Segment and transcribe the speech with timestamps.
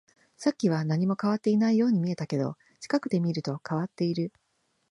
[0.35, 4.33] さっきは何も変わっていないように見えたけど、近くで見ると変わっている